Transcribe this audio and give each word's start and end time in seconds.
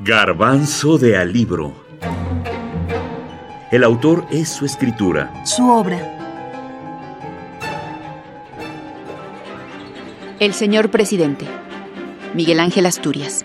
Garbanzo 0.00 0.96
de 0.96 1.16
Alibro. 1.16 1.74
El 3.72 3.82
autor 3.82 4.26
es 4.30 4.48
su 4.48 4.64
escritura. 4.64 5.44
Su 5.44 5.68
obra. 5.68 5.98
El 10.38 10.54
señor 10.54 10.92
presidente. 10.92 11.46
Miguel 12.32 12.60
Ángel 12.60 12.86
Asturias. 12.86 13.44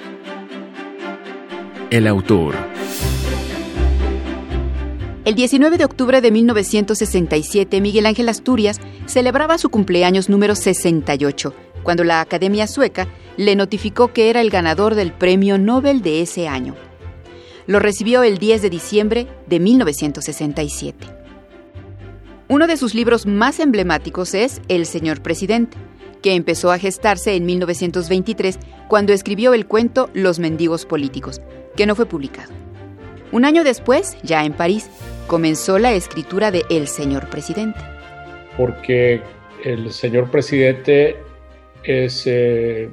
El 1.89 2.05
autor. 2.05 2.53
El 5.25 5.33
19 5.33 5.79
de 5.79 5.85
octubre 5.85 6.21
de 6.21 6.29
1967, 6.29 7.81
Miguel 7.81 8.05
Ángel 8.05 8.29
Asturias 8.29 8.79
celebraba 9.07 9.57
su 9.57 9.69
cumpleaños 9.71 10.29
número 10.29 10.53
68, 10.53 11.51
cuando 11.81 12.03
la 12.03 12.21
Academia 12.21 12.67
Sueca 12.67 13.07
le 13.37 13.55
notificó 13.55 14.13
que 14.13 14.29
era 14.29 14.41
el 14.41 14.49
ganador 14.49 14.95
del 14.95 15.11
Premio 15.11 15.57
Nobel 15.57 16.01
de 16.01 16.21
ese 16.21 16.47
año. 16.47 16.75
Lo 17.65 17.79
recibió 17.79 18.23
el 18.23 18.37
10 18.37 18.61
de 18.61 18.69
diciembre 18.69 19.27
de 19.47 19.59
1967. 19.59 21.07
Uno 22.49 22.67
de 22.67 22.77
sus 22.77 22.93
libros 22.93 23.25
más 23.25 23.59
emblemáticos 23.59 24.33
es 24.33 24.61
El 24.67 24.85
Señor 24.85 25.21
Presidente, 25.21 25.77
que 26.21 26.35
empezó 26.35 26.71
a 26.71 26.77
gestarse 26.77 27.35
en 27.35 27.45
1923 27.45 28.59
cuando 28.87 29.13
escribió 29.13 29.53
el 29.53 29.65
cuento 29.65 30.09
Los 30.13 30.39
mendigos 30.39 30.85
políticos, 30.85 31.41
que 31.75 31.85
no 31.85 31.95
fue 31.95 32.05
publicado. 32.05 32.51
Un 33.31 33.45
año 33.45 33.63
después, 33.63 34.17
ya 34.23 34.45
en 34.45 34.53
París, 34.53 34.89
comenzó 35.27 35.79
la 35.79 35.93
escritura 35.93 36.51
de 36.51 36.63
El 36.69 36.87
Señor 36.87 37.29
Presidente. 37.29 37.79
Porque 38.57 39.21
el 39.63 39.91
señor 39.91 40.29
presidente 40.29 41.17
es 41.83 42.23
eh, 42.27 42.89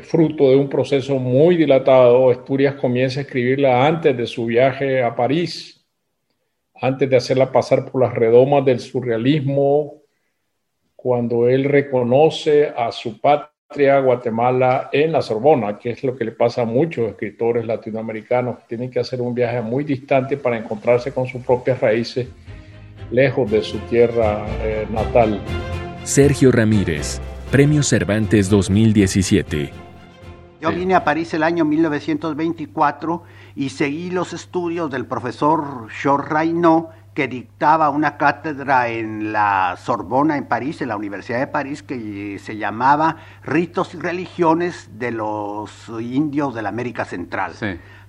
fruto 0.00 0.50
de 0.50 0.56
un 0.56 0.68
proceso 0.68 1.18
muy 1.18 1.56
dilatado. 1.56 2.30
Asturias 2.30 2.74
comienza 2.74 3.20
a 3.20 3.22
escribirla 3.22 3.86
antes 3.86 4.16
de 4.16 4.26
su 4.26 4.46
viaje 4.46 5.02
a 5.02 5.14
París, 5.16 5.84
antes 6.80 7.10
de 7.10 7.16
hacerla 7.16 7.50
pasar 7.50 7.90
por 7.90 8.00
las 8.02 8.14
redomas 8.14 8.64
del 8.64 8.80
surrealismo, 8.80 10.00
cuando 10.94 11.48
él 11.48 11.64
reconoce 11.64 12.68
a 12.68 12.92
su 12.92 13.20
patria, 13.20 14.00
Guatemala, 14.00 14.90
en 14.92 15.12
la 15.12 15.22
Sorbona, 15.22 15.78
que 15.78 15.90
es 15.90 16.04
lo 16.04 16.16
que 16.16 16.24
le 16.24 16.32
pasa 16.32 16.62
a 16.62 16.66
muchos 16.66 17.08
escritores 17.08 17.64
latinoamericanos, 17.64 18.58
que 18.58 18.64
tienen 18.68 18.90
que 18.90 19.00
hacer 19.00 19.20
un 19.20 19.34
viaje 19.34 19.62
muy 19.62 19.84
distante 19.84 20.36
para 20.36 20.58
encontrarse 20.58 21.12
con 21.12 21.26
sus 21.26 21.42
propias 21.42 21.80
raíces, 21.80 22.28
lejos 23.10 23.50
de 23.50 23.62
su 23.62 23.78
tierra 23.78 24.44
eh, 24.62 24.86
natal. 24.90 25.40
Sergio 26.02 26.50
Ramírez, 26.50 27.20
Premio 27.50 27.82
Cervantes 27.82 28.48
2017. 28.48 29.72
Yo 30.60 30.70
vine 30.70 30.94
a 30.94 31.02
París 31.02 31.34
el 31.34 31.42
año 31.42 31.64
1924 31.64 33.24
y 33.56 33.70
seguí 33.70 34.10
los 34.12 34.32
estudios 34.32 34.88
del 34.88 35.04
profesor 35.04 35.88
Georges 35.90 36.30
Raynaud, 36.30 36.84
que 37.12 37.26
dictaba 37.26 37.90
una 37.90 38.16
cátedra 38.16 38.86
en 38.86 39.32
la 39.32 39.76
Sorbona 39.82 40.36
en 40.36 40.46
París, 40.46 40.80
en 40.80 40.90
la 40.90 40.96
Universidad 40.96 41.40
de 41.40 41.48
París, 41.48 41.82
que 41.82 42.38
se 42.38 42.56
llamaba 42.56 43.16
Ritos 43.42 43.94
y 43.94 43.98
Religiones 43.98 44.88
de 44.92 45.10
los 45.10 45.88
Indios 45.88 46.54
de 46.54 46.62
la 46.62 46.68
América 46.68 47.04
Central. 47.04 47.54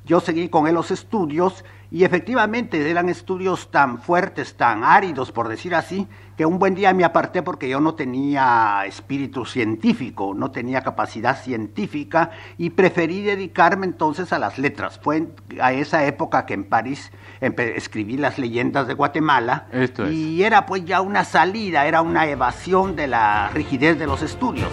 Yo 0.05 0.19
seguí 0.19 0.49
con 0.49 0.67
él 0.67 0.73
los 0.73 0.89
estudios 0.89 1.63
y 1.91 2.05
efectivamente 2.05 2.89
eran 2.89 3.09
estudios 3.09 3.69
tan 3.69 4.02
fuertes, 4.02 4.55
tan 4.55 4.83
áridos, 4.83 5.31
por 5.31 5.47
decir 5.47 5.75
así, 5.75 6.07
que 6.38 6.45
un 6.45 6.57
buen 6.57 6.73
día 6.73 6.94
me 6.94 7.03
aparté 7.03 7.44
porque 7.44 7.69
yo 7.69 7.81
no 7.81 7.95
tenía 7.95 8.83
espíritu 8.88 9.45
científico, 9.45 10.33
no 10.33 10.49
tenía 10.49 10.81
capacidad 10.81 11.39
científica 11.39 12.31
y 12.57 12.72
preferí 12.72 13.22
dedicarme 13.22 13.85
entonces 13.85 14.31
a 14.33 14.39
las 14.39 14.57
letras. 14.57 14.99
Fue 15.03 15.27
a 15.61 15.73
esa 15.73 16.05
época 16.05 16.45
que 16.45 16.53
en 16.53 16.63
París 16.63 17.11
escribí 17.41 18.17
las 18.17 18.39
leyendas 18.39 18.88
de 18.88 18.94
Guatemala 18.94 19.67
y 20.09 20.41
era 20.44 20.66
pues 20.66 20.84
ya 20.85 21.01
una 21.01 21.25
salida, 21.25 21.85
era 21.85 22.01
una 22.01 22.25
evasión 22.25 22.95
de 22.95 23.07
la 23.07 23.50
rigidez 23.53 24.00
de 24.00 24.07
los 24.07 24.23
estudios. 24.23 24.69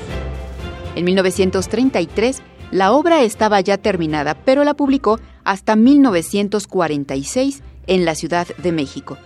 En 0.95 1.05
1933 1.05 2.43
la 2.71 2.93
obra 2.93 3.23
estaba 3.23 3.61
ya 3.61 3.79
terminada, 3.79 4.35
pero 4.35 4.65
la 4.65 4.75
publicó 4.75 5.21
hasta 5.45 5.77
1946 5.77 7.63
en 7.87 8.05
la 8.05 8.15
Ciudad 8.15 8.47
de 8.59 8.73
México. 8.73 9.17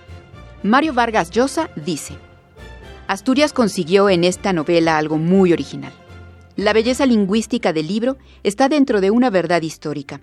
Mario 0.62 0.94
Vargas 0.94 1.30
Llosa 1.30 1.70
dice, 1.74 2.14
Asturias 3.08 3.52
consiguió 3.52 4.08
en 4.08 4.24
esta 4.24 4.52
novela 4.52 4.96
algo 4.96 5.18
muy 5.18 5.52
original. 5.52 5.92
La 6.56 6.72
belleza 6.72 7.04
lingüística 7.06 7.72
del 7.72 7.88
libro 7.88 8.16
está 8.44 8.68
dentro 8.68 9.00
de 9.00 9.10
una 9.10 9.30
verdad 9.30 9.62
histórica. 9.62 10.20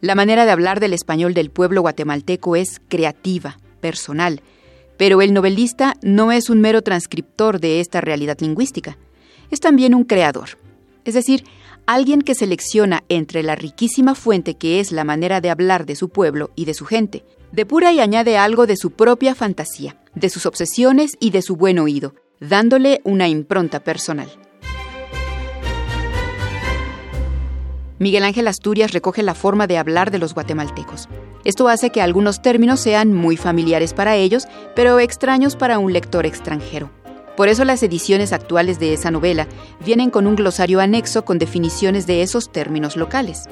La 0.00 0.14
manera 0.14 0.46
de 0.46 0.52
hablar 0.52 0.80
del 0.80 0.94
español 0.94 1.34
del 1.34 1.50
pueblo 1.50 1.82
guatemalteco 1.82 2.56
es 2.56 2.80
creativa, 2.88 3.58
personal, 3.80 4.40
pero 4.96 5.20
el 5.20 5.34
novelista 5.34 5.94
no 6.02 6.32
es 6.32 6.48
un 6.48 6.60
mero 6.60 6.82
transcriptor 6.82 7.60
de 7.60 7.80
esta 7.80 8.00
realidad 8.00 8.38
lingüística, 8.40 8.96
es 9.50 9.60
también 9.60 9.94
un 9.94 10.04
creador. 10.04 10.50
Es 11.04 11.14
decir, 11.14 11.44
alguien 11.86 12.22
que 12.22 12.34
selecciona 12.34 13.04
entre 13.08 13.42
la 13.42 13.54
riquísima 13.54 14.14
fuente 14.14 14.54
que 14.54 14.80
es 14.80 14.92
la 14.92 15.04
manera 15.04 15.40
de 15.40 15.50
hablar 15.50 15.86
de 15.86 15.96
su 15.96 16.08
pueblo 16.08 16.50
y 16.54 16.64
de 16.64 16.74
su 16.74 16.84
gente, 16.84 17.24
depura 17.52 17.92
y 17.92 18.00
añade 18.00 18.36
algo 18.38 18.66
de 18.66 18.76
su 18.76 18.92
propia 18.92 19.34
fantasía, 19.34 19.96
de 20.14 20.28
sus 20.28 20.46
obsesiones 20.46 21.12
y 21.20 21.30
de 21.30 21.42
su 21.42 21.56
buen 21.56 21.78
oído, 21.78 22.14
dándole 22.40 23.00
una 23.04 23.28
impronta 23.28 23.80
personal. 23.80 24.28
Miguel 27.98 28.24
Ángel 28.24 28.48
Asturias 28.48 28.92
recoge 28.92 29.22
la 29.22 29.34
forma 29.34 29.68
de 29.68 29.78
hablar 29.78 30.10
de 30.10 30.18
los 30.18 30.34
guatemaltecos. 30.34 31.08
Esto 31.44 31.68
hace 31.68 31.90
que 31.90 32.02
algunos 32.02 32.42
términos 32.42 32.80
sean 32.80 33.12
muy 33.12 33.36
familiares 33.36 33.94
para 33.94 34.16
ellos, 34.16 34.48
pero 34.74 34.98
extraños 34.98 35.54
para 35.54 35.78
un 35.78 35.92
lector 35.92 36.26
extranjero. 36.26 36.90
Por 37.36 37.48
eso 37.48 37.64
las 37.64 37.82
ediciones 37.82 38.32
actuales 38.32 38.78
de 38.78 38.92
esa 38.92 39.10
novela 39.10 39.46
vienen 39.84 40.10
con 40.10 40.26
un 40.26 40.36
glosario 40.36 40.80
anexo 40.80 41.24
con 41.24 41.38
definiciones 41.38 42.06
de 42.06 42.22
esos 42.22 42.52
términos 42.52 42.96
locales. 42.96 43.48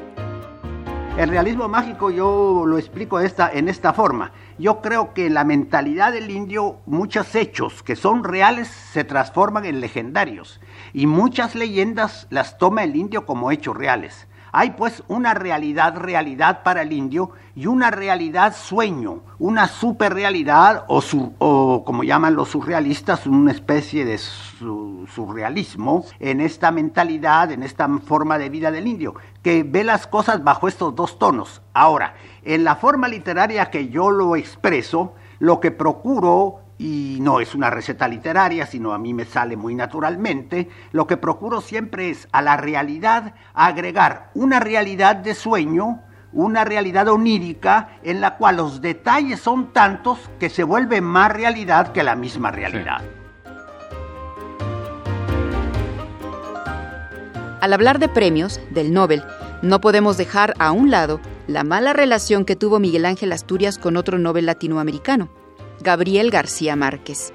El 1.17 1.29
realismo 1.29 1.69
mágico 1.69 2.11
yo 2.11 2.65
lo 2.67 2.79
explico 2.79 3.21
esta, 3.21 3.51
en 3.53 3.69
esta 3.69 3.93
forma. 3.93 4.33
Yo 4.59 4.81
creo 4.81 5.13
que 5.13 5.29
la 5.29 5.45
mentalidad 5.45 6.13
del 6.13 6.31
indio 6.31 6.79
muchos 6.87 7.35
hechos 7.35 7.83
que 7.83 7.97
son 7.97 8.25
reales 8.25 8.69
se 8.69 9.05
transforman 9.05 9.65
en 9.65 9.81
legendarios 9.81 10.61
y 10.93 11.07
muchas 11.07 11.55
leyendas 11.55 12.27
las 12.31 12.59
toma 12.59 12.85
el 12.85 12.97
indio 12.97 13.27
como 13.27 13.51
hechos 13.51 13.77
reales. 13.77 14.29
Hay 14.53 14.73
pues 14.73 15.03
una 15.09 15.35
realidad 15.35 15.97
realidad 15.97 16.63
para 16.63 16.83
el 16.83 16.93
indio 16.93 17.31
y 17.55 17.67
una 17.67 17.91
realidad 17.91 18.57
sueño, 18.57 19.23
una 19.39 19.69
superrealidad 19.69 20.85
o, 20.89 21.03
o 21.39 21.85
como 21.85 22.03
llaman 22.05 22.35
los 22.35 22.49
surrealistas, 22.51 23.27
una 23.27 23.53
especie 23.53 24.05
de 24.05 24.19
surrealismo 24.19 26.05
en 26.19 26.41
esta 26.41 26.71
mentalidad, 26.71 27.53
en 27.53 27.63
esta 27.63 27.89
forma 27.99 28.39
de 28.39 28.49
vida 28.49 28.71
del 28.71 28.87
indio, 28.87 29.15
que 29.43 29.63
ve 29.63 29.85
las 29.85 30.07
cosas 30.07 30.43
bajo 30.43 30.69
estos 30.69 30.95
dos 30.95 31.19
tonos. 31.19 31.63
Ahora, 31.73 32.15
en 32.43 32.65
la 32.65 32.77
forma 32.77 33.09
literaria 33.09 33.71
que 33.71 33.89
yo 33.89 34.11
lo 34.11 34.37
expreso, 34.37 35.15
lo 35.39 35.61
que 35.61 35.71
procuro 35.71 36.61
y 36.81 37.19
no 37.21 37.41
es 37.41 37.55
una 37.55 37.69
receta 37.69 38.09
literaria, 38.09 38.65
sino 38.65 38.95
a 38.95 38.99
mí 38.99 39.13
me 39.13 39.27
sale 39.27 39.55
muy 39.55 39.75
naturalmente, 39.75 40.71
lo 40.93 41.07
que 41.07 41.19
procuro 41.19 41.61
siempre 41.61 42.09
es 42.09 42.27
a 42.33 42.41
la 42.41 42.57
realidad 42.57 43.35
agregar 43.53 44.31
una 44.33 44.61
realidad 44.61 45.17
de 45.17 45.35
sueño, 45.35 46.01
una 46.33 46.65
realidad 46.65 47.09
onírica 47.09 47.99
en 48.03 48.23
la 48.23 48.39
cual 48.39 48.57
los 48.57 48.81
detalles 48.81 49.41
son 49.41 49.75
tantos 49.75 50.31
que 50.39 50.49
se 50.49 50.65
vuelve 50.65 51.03
más 51.03 51.31
realidad 51.31 51.93
que 51.93 52.03
la 52.03 52.17
misma 52.17 52.51
realidad. 52.51 53.03
Al 57.61 57.75
hablar 57.75 57.99
de 57.99 58.09
premios, 58.09 58.59
del 58.71 58.95
Nobel, 58.95 59.23
no 59.61 59.83
podemos 59.83 60.17
dejar 60.17 60.55
a 60.59 60.73
un 60.73 60.91
lado 60.91 61.21
la 61.47 61.63
mala 61.63 61.93
relación 61.93 62.47
que 62.47 62.57
tuvo 62.57 62.81
Miguel 62.81 63.05
Ángel 63.05 63.33
Asturias 63.33 63.77
con 63.77 63.99
otro 63.99 64.19
Nobel 64.19 64.47
latinoamericano, 64.47 65.29
Gabriel 65.81 66.31
García 66.31 66.77
Márquez. 66.77 67.33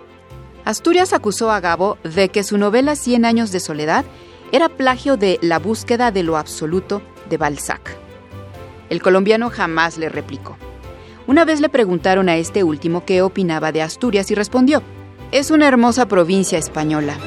Asturias 0.63 1.13
acusó 1.13 1.51
a 1.51 1.59
Gabo 1.59 1.97
de 2.03 2.29
que 2.29 2.43
su 2.43 2.57
novela 2.57 2.95
Cien 2.95 3.25
años 3.25 3.51
de 3.51 3.59
soledad 3.59 4.05
era 4.51 4.69
plagio 4.69 5.17
de 5.17 5.37
La 5.41 5.59
búsqueda 5.59 6.11
de 6.11 6.23
lo 6.23 6.37
absoluto 6.37 7.01
de 7.29 7.37
Balzac. 7.37 7.97
El 8.89 9.01
colombiano 9.01 9.49
jamás 9.49 9.97
le 9.97 10.09
replicó. 10.09 10.57
Una 11.27 11.43
vez 11.43 11.59
le 11.59 11.69
preguntaron 11.69 12.29
a 12.29 12.37
este 12.37 12.63
último 12.63 13.03
qué 13.03 13.21
opinaba 13.21 13.71
de 13.71 13.81
Asturias 13.81 14.29
y 14.29 14.35
respondió, 14.35 14.83
es 15.31 15.49
una 15.49 15.67
hermosa 15.67 16.07
provincia 16.07 16.57
española. 16.57 17.17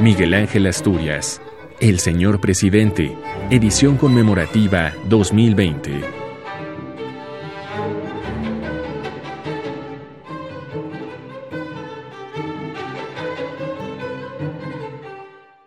Miguel 0.00 0.34
Ángel 0.34 0.66
Asturias, 0.66 1.40
El 1.80 2.00
Señor 2.00 2.40
Presidente, 2.40 3.16
edición 3.50 3.96
conmemorativa 3.96 4.92
2020. 5.08 6.19